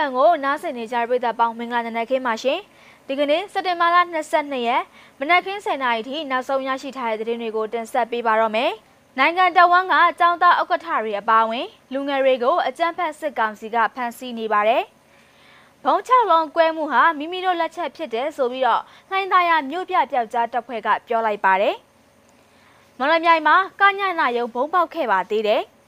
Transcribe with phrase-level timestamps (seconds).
[0.00, 2.58] FM ကိုနားဆင်နေကြတဲ့ပရိသတ်ပေါင်းမင်္ဂလာနံနက်ခင်းပါရှင်။
[3.06, 3.96] ဒီကနေ့စက်တင်ဘာလ
[4.30, 4.82] 22ရက်
[5.18, 8.70] မနက်ခင်း7:00နာရီထိနောက်ဆုံးရရှိထားတဲ့သတင်းတွေကိုတင်ဆက်ပေးပါတော့မယ်။
[9.18, 14.82] နိုင်ငံတော်ဝန်ကအကြောင်းသားဥက္ကဋ္ဌတွေအပါအဝင်လူငယ်တွေကိုအကြမ်းဖက်စစ်ကောင်စီကဖမ်းဆီးနေပါတယ်။
[15.84, 21.74] ဘုံချလုံးကွဲမှုဟာမိမိတို့လက်ချက်ဖြစ်တယ်ဆိုပြီးတော့လှိုင်းသားရမြို့ပြပျောက်ကြားတပ်ဖွဲ့ကပြောလိုက်ပါတယ်။
[22.98, 25.62] မလမြိုင်မှာကညနာယုံဘုံပေါက်ခဲ့ပါသေးတယ်။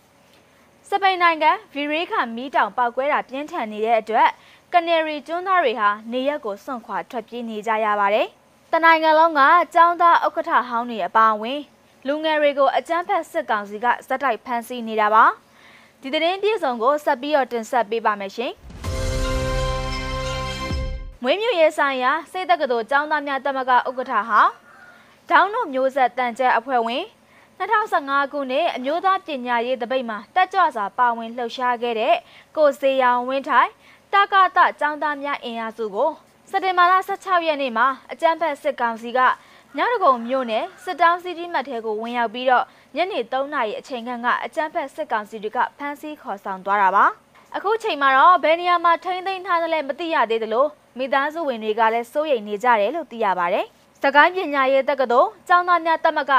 [0.89, 4.29] စပိန်နိုင်ငံဗီရေးခမီးတောင်ပောက်ကွဲတာပြင်းထန်နေတဲ့အတွက်
[4.73, 8.27] ကနေရီကျွန်းသားတွေဟာနေရက်ကိုစွန့်ခွာထွက်ပြေးနေကြရပါတယ်။
[8.73, 9.41] တနိုင်ငံလုံးက
[9.75, 11.61] ចောင်းသားဥက္ကဋ္ဌဟောင်းတွေအပါအဝင်
[12.07, 15.25] လူငယ်တွေကိုအကြမ်းဖက်စစ်ကောင်စီကဇက်တိုက်ဖမ်းဆီးနေတာပါ။
[16.01, 18.53] ဒီသတင်းပြည့်စုံကိုဆက်ပြီးတော့တင်ဆက်ပေးပါမယ်ရှင်။
[21.23, 24.41] မွေးမြူရေးဆိုင်ရာစိတ်တက္ကသိုလ်ចောင်းသားများတမကဥက္ကဋ္ဌဟာ
[25.31, 27.05] ဒေါင်းတို့မျိုးဆက်တန်ကျက်အဖွဲ့ဝင်
[27.61, 32.15] 2015ခုနှစ်အမျိုးသားပညာရေးတပိတ်မှာတက်ကြွစွာပါဝင်လှုပ်ရှားခဲ့တဲ့
[32.57, 33.71] ကိုစေရောင်ဝင်းထိုင်
[34.13, 36.11] တကတចောင်းသားများအင်အားစုကို
[36.51, 39.21] စက်တင်ဘာလ16ရက်နေ့မှာအကြမ်းဖက်စစ်ကောင်စီက
[39.77, 42.65] ညောင်တကုံမြို့နယ်စစ်တောင်းစီတီမတ်ထဲကိုဝင်ရောက်ပြီးတော့
[42.97, 47.05] ညနေ3နာရီအချိန်ခန့်ကအကြမ်းဖက်စစ်ကောင်စီတွေကဖမ်းဆီးခေါ်ဆောင်သွားတာပါ
[47.57, 50.67] အခုချိန်မှာတော့ဘယ်နေရာမှာထိန်းသိမ်းထားသလဲမသိရသေးသလို
[50.99, 53.67] မိသားစုဝင်တွေကလည်းစိုးရိမ်နေကြတယ်လို့သိရပါတယ်
[54.03, 56.33] စကိုင်းပညာရေးတက္ကသိုလ်ကျောင်းသားများတက်မက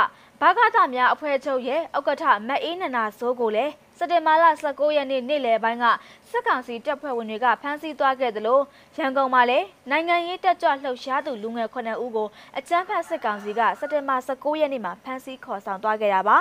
[0.44, 5.86] ဘာကသများအဖွဲ့ချုပ်ရဲ့ဥက္ကဋ္ဌမအေးနနာစိုးကိုလည်းစက်တင်ဘာလ19ရက်နေ့နေ့လယ်ပိုင်းက
[6.30, 8.60] စစ်ကောင်စီတပ်ဖွဲ့ဝင်တွေကဖမ်းဆီးသွားခဲ့သလို
[8.98, 12.28] ရန်ကုန်မှာလည်းနိုင်ငံရေးတက်ကြွလှုပ်ရှားသူလူငယ်9ဦးကို
[12.58, 16.38] အကြမ်းဖက်စစ်ကောင်စီကစက်တင်ဘာ19ရက်နေ့မှာဖမ်းဆီးခေါ်ဆောင်သွားခဲ့တာပါ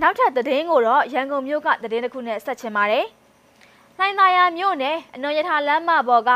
[0.00, 3.06] နောက်ထပ်သတင်းကိုတော့ရန်ကုန်မြို့ကသတင်းတစ်ခုနဲ့ဆက်ချင်ပါတယ်။
[3.98, 6.30] နိုင်သာယာမြို့နယ်အနော်ရထားလမ်းမပေါ်က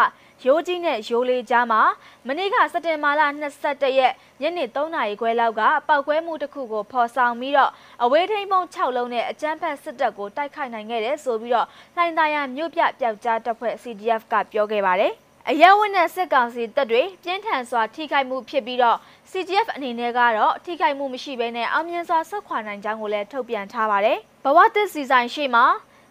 [0.47, 1.83] ရိုးကြီးနဲ့ရိုးလေးကြားမှာ
[2.27, 3.23] မနေ့ကစက်တင်ဘာလ
[3.61, 7.71] 22ရက်ညနေ3နာရီခွဲလောက်ကပောက်ကွဲမှုတစ်ခုကိုဖော်ဆောင်ပြီးတော့
[8.05, 15.13] အဝေးထိန်ပုံ6လုံးနဲ့အကြမ်းဖက်စစ်တပ်ကိုတိုက်ခိုက်နိုင်ခဲ့တယ်ဆိုပြီးတော့လှိုင်သာယာမြို့ပြပျောက်ကြားတပ်ဖွဲ့ CDF ကပြောခဲ့ပါတယ်။
[15.51, 18.99] အရက်ဝင်းနဲ့စစ်ကောင်စီတပ်တွေပြင်းထန်စွာထိခိုက်မှုဖြစ်ပြီးတော့
[19.31, 25.65] CGF အနေနဲ့ကတော့ထိခိုက်မှုမရှိဘဲနဲ့အောင်မြင်စွာဆုတ်ခွာနိုင်ကြောင်းကိုလည်းထုတ်ပြန်ထားပါတယ်။ဘဝသစ်စီဆိုင်ရှိမှာ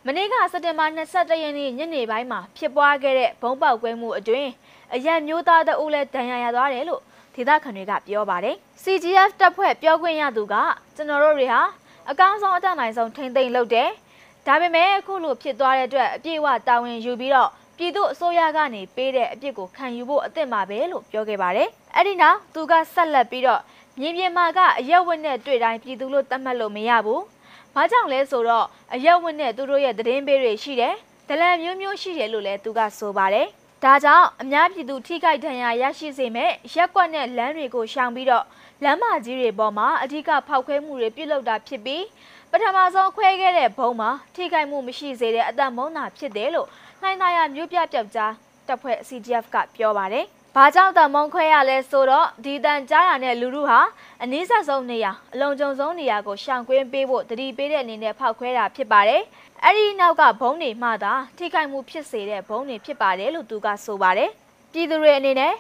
[0.07, 4.49] မနေ့ကစက်တင်ဘာ22ရက်နေ့ညနေပိုင်းမှာဖြစ်ပွားခဲ့တဲ့ဘုံပေါက်ကွဲမှုအတွင်း
[4.93, 7.01] အရက်မျိုးသားတအုပ်လည်းဒဏ်ရာရသွားတယ်လို့
[7.35, 10.55] ဒေသခံတွေကပြောပါတယ်။ CGF တပ်ဖွဲ့ပြောခွင့်ရသူက
[10.95, 11.61] ကျွန်တော်တို့တွေဟာ
[12.09, 13.89] အကောင်းဆုံးအတတ်နိုင်ဆုံးထိမ့်သိမ့်လုပ်တယ်။
[14.47, 23.61] ဒါပေမဲ့အခုလိုဖြစ်သွားတဲ့အတွက်အပြည့်အဝတာဝန်ယူပြီးတော့ပြည်သူအစိုးရကနေပေးတဲ့အပြစ်ကိုခံယူဖို့အသင့်ပါပဲလို့ပြောခဲ့ပါတယ်။အဲ့ဒီနောက်သူကဆက်လက်ပြီးတော့
[23.99, 27.21] မြေပြင်မှာကအရက်ဝက်နဲ့တွေ့တိုင်းပြည်သူလို့သတ်မှတ်လို့မရဘူး။
[27.75, 30.93] ဘာကြောင့်လဲဆိုတော့အရက်ဝက်နဲ့သူတို့ရဲ့သတင်းပေးတွေရှိတယ်။
[31.29, 33.47] ဒလန်မျိုးမျိုးရှိတယ်လို့လည်းသူကဆိုပါတယ်။
[33.83, 38.45] ဒါကြောင့်အများပြည်သူထိခိုက်ဒဏ်ရာရရှိစေမဲ့ရက်ကွက်နဲ့လမ်းတွေကိုရှောင်ပြီးတော့
[38.83, 42.03] လမ်းမကြီးတွေပေါ်မှာအ धिक ဖောက်ခွဲမှုတွေပြုလုပ်တာဖြစ်ပြီး
[42.51, 46.67] ပထမဆုံးခွဲခဲ့တဲ့ဘုံမှာထိခိုက်မှုမရှိစေတဲ့အတန်မုန်းတာဖြစ်တယ်လို့
[47.01, 48.31] နှိုင်းသားရမြို့ပြပျောက်ကြား
[48.67, 50.25] တပ်ဖွဲ့ CDF ကပြောပါတယ်။
[50.57, 53.79] ဘာကြောင့်တမုံခွဲရလဲဆိုတော့ဒီတန်ကြားရတဲ့လူလူဟာ
[54.23, 59.21] အနည်းဆက်ဆုံးနေရာအလုံးကြုံဆုံးနေရာကိုရှောင်ကွင်းပေးဖို့တတိပေးတဲ့အနေနဲ့ဖောက်ခွဲတာဖြစ်ပါတယ်။
[59.63, 64.29] အဲ့ဒီနောက်ကဘုံတွေမှသာထိခိုက်မှုဖြစ်စေတဲ့ဘုံတွေဖြစ်ပါတယ်လို့သူကဆိုပါတယ်
[64.73, 65.53] ပြည်သူတွေအနေနဲ့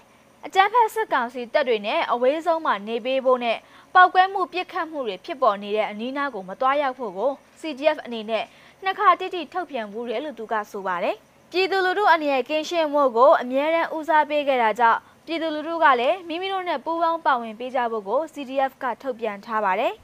[0.45, 3.57] အကြမ်းဖက်စစ်ကောင်စီတပ်တွေနဲ့အဝေးဆုံးမှာနေပေးဖို့နဲ့
[3.93, 8.45] ပောက်ကွဲမှုပြစ်ခတ်မှုတွေဖြစ်ပေါ်နေတဲ့အနီးနားကိုမတွားရောက်ဖို့ကို CGF အနေနဲ့
[8.83, 11.15] နှစ်ခါတိတိထုတ်ပြန်မှုတယ်လို့သူကဆိုပါတယ်
[11.55, 19.93] ပြည်သူလူထုအနေနဲ့ကင်းရှင်းမှုကိုအမြဲတမ်းဦးစားပေးခဲ့တာကြောင့်ပြည်သူလူထုကလည်းမိမိတို့နဲ့ပူးပေါင်းပါဝင်ပေးကြဖို့ကို CDF ကထုတ်ပြန်ထားပါတယ်။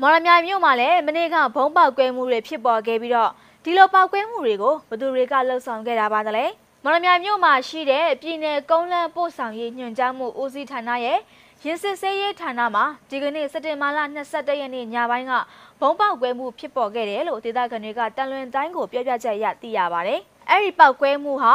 [0.00, 3.30] မော်ရမြိုင်မြို့မှာလည်းမနေ့ကဘုံပေါက်ကွဲမှုတွေဖြစ်ပေါ်ခဲ့ပြီးတော့
[3.64, 6.44] ဒီလိုပေါက်ကွဲမှုတွေကိုဘသူတွေကလှုပ်ဆောင်ခဲ့တာပါသလဲ
[6.86, 11.18] မော်ရမြိုင်မြို့မှာရှိတဲ့ပြည်내ကုန်းလန်းပို့ဆောင်ရေးညွှန်ကြားမှုဦးစီးဌာနရဲ့
[11.64, 13.98] ရင်းစစ်ဆေးရေးဌာနမှာဒီကနေ့စက်တင်ဘာလ
[14.30, 15.32] 22ရက်နေ့ညပိုင်းက
[15.80, 20.20] ဘုံပေါက်ကွဲမှုဖြစ်ပေါ်ခဲ့တယ်လို့ဒေသခံတွေကတန်လွင်တိုင်းကိုပြောပြချက်ရသိရပါတယ်။
[20.50, 21.54] အဲ့ဒီပေါက်ကွဲမှုဟာ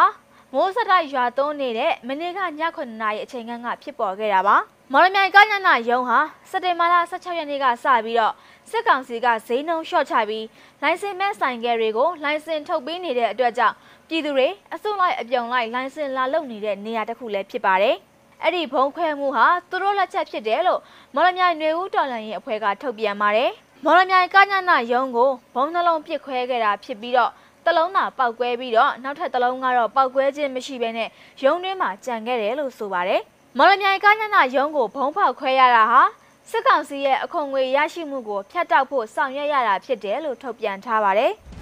[0.53, 2.43] မိုးစတိုက်ရွာသွန်းနေတဲ့မနေ့ကည
[2.77, 4.57] 9နာရီအချိန်ခန့်ကဖြစ်ပေါ်ခဲ့တာပါ။
[4.93, 6.19] မော်လမြိုင်ကညနာယုံဟာ
[6.49, 8.33] စက်တင်ဘာလ16ရက်နေ့ကစပြီးတော့
[8.69, 10.45] စစ်ကောင်စီကဈေးနှုန်းလျှော့ချပြီး
[10.81, 13.75] လိုင်စင်မဲ့ဆိုင်ကယ်တွေကိုလိုင်စင်ထုတ်ပေးနေတဲ့အတွက်ကြောင့်
[14.09, 17.95] ပြည်သူတွေအစုလိုက်အပြုံလိုက်လိုင်စင်လာလုပ်နေတဲ့နေရာတစ်ခုလည်းဖြစ်ပါတယ်။
[18.43, 20.81] အဲ့ဒီဘုံခွဲမှုဟာသူတို့လက်ချက်ဖြစ်တယ်လို့
[21.15, 23.51] မော်လမြိုင်နယ်ဦးတော်လှန်ရေးအဖွဲ့ကထုတ်ပြန်ပါတယ်။
[23.85, 27.31] မော်လမြိုင်ကညနာယုံကိုဘုံနှလုံးပစ်ခွဲခဲ့တာဖြစ်ပြီးတော့
[27.65, 31.09] တလုံးသာပောက်ကွဲပြီးတော့နောက်ထပ်တလုံးကတော့ပောက်ကွဲခြင်းမရှိဘဲနဲ့
[31.43, 33.21] ရုံးတွင်းမှာကြံခဲ့တယ်လို့ဆိုပါတယ်။
[33.57, 36.01] မော်လမြိုင်ကညနာရုံးကိုဘုံဖောက်ခွဲရတာဟာ
[36.49, 41.33] စစ်ကောင်စီရဲ့အခွန်ငွေရရှိမှုကိုဖျက်တောက်ဖို့ဆောင်ရွက်ရတာဖြစ်တယ်လို့ထုတ်ပြန်ထားပါတယ်။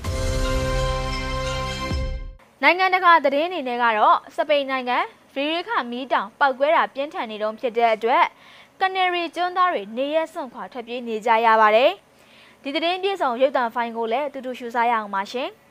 [2.63, 4.98] နိုင်ငံတကာသတင်းအနေနဲ့ကတော့စပိန်နိုင်ငံ
[5.34, 8.25] ဗီရီခမီးတောင်ပောက်ကွဲတာပြင်းထန်နေတုန်းဖြစ်တဲ့အတွက်
[8.81, 11.92] ကနေရီကျွန်းသားတွေနေရက်စွန့်ခွာထွက်ပြေးနေကြရပါတယ်။
[12.63, 15.50] ဒဒီသတင်းပြေဆုံးရုပ်သံဖိုင်ကိုလည်းအတူတူရှုစားရအောင်ပါရှင်။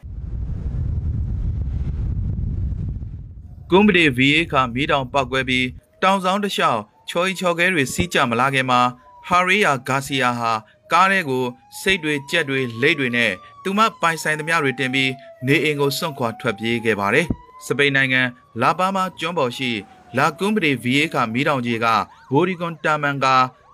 [3.70, 5.66] ကွန်ပတီ VA ခါမီးတောင်ပောက်ကွဲပြီး
[6.02, 8.80] တောင်ဆောင်တစ်လျှောက်ချော်ဤချော်ကဲတွေစီးကြမလာခင်မှာ
[9.28, 10.52] ဟာရီယာဂါစီယာဟာ
[10.92, 11.44] ကားထဲကို
[11.80, 13.32] စိတ်တွေကြက်တွေလိတ်တွေနဲ့
[13.62, 15.10] သူမပိုင်ဆိုင်သမျှတွေတင်ပြီး
[15.46, 17.26] နေအိမ်ကိုစွန့်ခွာထွက်ပြေးခဲ့ပါတယ်။
[17.66, 18.22] စပိန်နိုင်ငံ
[18.62, 19.70] လာပါမာကျွန်းပေါ်ရှိ
[20.18, 21.86] လာကွန်ပတီ VA ခါမီးတောင်ကြီးက
[22.32, 23.26] ဝိုရီကွန်တာမန်က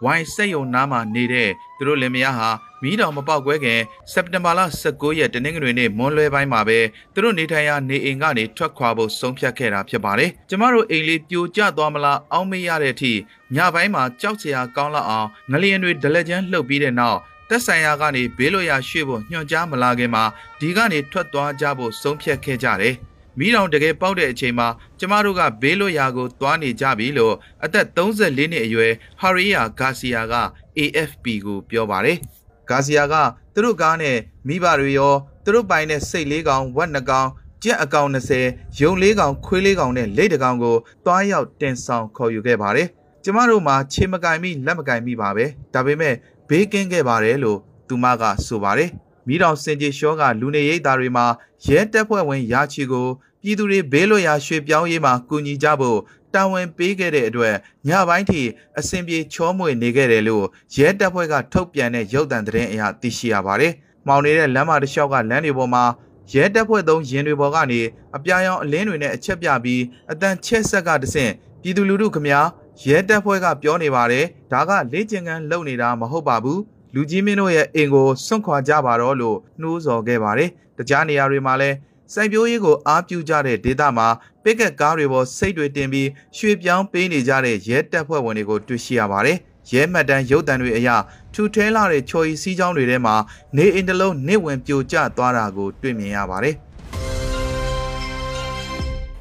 [0.05, 2.51] ဝိုင်စိတ်ယုံနားမှာနေတဲ့သူတို့လင်မယားဟာ
[2.83, 3.81] မီးတောင်မပေါက်ကွဲခင်
[4.13, 4.61] စက်တင်ဘာလ
[4.91, 6.79] 19ရက်တနင်္ဂနွေနေ့မွန်းလွဲပိုင်းမှာပဲ
[7.15, 13.13] သူတို့နေထိုင်ရာနေအိမ်ကနေထွက်ခွာဖို့ဆုံးဖြတ်ခဲ့တာဖြစ်ပါတယ်။ကျမတို့အိမ်လေးပြိုကျသွားမလားအောင်းမေးရတဲ့အထိ
[13.57, 17.19] ညပိုင်းမှာကြောက်စရာကောင်းလောက်အောင်ငလျင်တွေဒလက်ချမ်းလှုပ်ပြီးတဲ့နောက်
[17.49, 20.25] တက်ဆိုင်ရာကနေဘေးလွရာရွှေ့ဖို့ညွှန်ကြားမလာခင်မှာ
[20.61, 22.95] ဒီကနေထွက်သွားကြဖို့ဆုံးဖြတ်ခဲ့ကြတယ်။
[23.39, 24.69] မိတောင်တကယ်ပေါက်တဲ့အချိန်မှာ
[24.99, 27.35] ကျမတို့ကဘေးလွရာကိုသွားနေကြပြီလို့
[27.65, 30.35] အသက်34နှစ်အရွယ်ဟာရီယာဂါစီယာက
[30.79, 32.19] AFP ကိုပြောပါတယ်။
[32.71, 33.15] ဂါစီယာက
[33.55, 35.15] သူတို့ကားနဲ့မိဘတွေရော
[35.45, 37.29] သူတို့ပိုင်တဲ့စိတ်လေးကောင်ဝက်နှကောင်
[37.63, 42.89] ကြက်အကောင်20ရုံလေးကောင်ခွေးလေးကောင်နဲ့လိတ်တကောင်ကိုတွားရောက်တင်ဆောင်ခေါ်ယူခဲ့ပါတယ်။
[43.25, 45.45] ကျမတို့မှာခြေမကင်မိလက်မကင်မိပါပဲ။
[45.75, 46.15] ဒါပေမဲ့
[46.49, 47.59] ဘေးကင်းခဲ့ပါတယ်လို့
[47.89, 48.91] သူမကဆိုပါတယ်။
[49.27, 51.27] မိတောင်စင်ကြီးရှောကလူနေရိပ်သားတွေမှာ
[51.67, 53.09] ရဲတပ်ဖွဲ့ဝင်ရာချီကို
[53.43, 55.99] ပြည်သူတွေဘေးလွတ်ရာရွှေ့ပြောင်းရေးမှာကူညီကြဖို့
[56.35, 57.55] တာဝန်ပေးခဲ့တဲ့အတွက်
[57.89, 58.43] ညပိုင်းထိ
[58.79, 60.45] အစဉ်ပြေချောမွေနေခဲ့တယ်လို့
[60.77, 63.73] ရဲတပ်ဖွဲ့ကထုတ်ပြန်တဲ့ရုပ်သံသတင်းအရသိရှိရပါတယ်။
[64.07, 65.85] မောင်နေတဲ့လမ်းမတစ်လျှောက်ကလမ်းတွေပေါ်မှာ
[66.33, 67.81] ရဲတပ်ဖွဲ့သုံးရင်တွေပေါ်ကနေ
[68.17, 69.83] အပြာရောင်အလင်းတွေနဲ့အချက်ပြပြီး
[70.13, 71.33] အတန်ချက်ဆက်ကတဆင့်
[71.63, 72.41] ပြည်သူလူထုခမညာ
[72.85, 76.61] ရဲတပ်ဖွဲ့ကပြောနေပါတယ်ဒါကလေ့ကျင့်ခန်းလုပ်နေတာမဟုတ်ပါဘူး
[76.95, 81.77] လူကြီးမင်းတို့ရဲ့အိမ်ကိုစွန့်ခွာကြပါတော့လို့နှိုးဆော်ခဲ့ပါတယ်တခြားနေရာတွေမှာလည်း
[82.15, 84.09] စိုက်ပျိုးရေးကိုအားပြုကြတဲ့ဒေသမှာ
[84.45, 89.37] ပစ်ကက်ကားတွေပေါ်စိတ်တွေတင်ပြီးရွှေ့ပြောင်းပေးနေကြတဲ့ရဲတပ်ဖွဲ့ဝင်တွေကိုတွေ့ရှိရပါတယ်။
[89.73, 90.89] ရဲမှတ်တမ်းရုပ်တံတွေအရ
[91.35, 93.15] ထူထဲလာတဲ့ချော်ရီစီးကြောင်းတွေထဲမှာ
[93.57, 96.55] နေအင်တလုံးနေဝင်ပြိုကျသွားတာကိုတွေ့မြင်ရပါတယ်။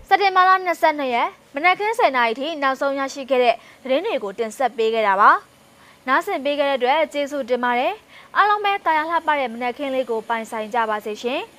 [0.08, 0.52] စက်တင်ဘာလ
[0.82, 5.32] 22ရက်မနက်ခင်း7:00နာရီထိနောက်ဆုံးရရှိခဲ့တဲ့သတင်းတွေကိုတင်ဆက်ပေးခဲ့တာပါ။
[6.08, 7.94] နားဆင်ပေးခဲ့တဲ့အတွက်ကျေးဇူးတင်ပါတယ်။
[8.36, 11.44] အားလုံးပဲတာယာလှပတဲ့မနက်ခင်းလေးကိုပိုင်ဆိုင်ကြပါစေရှင်။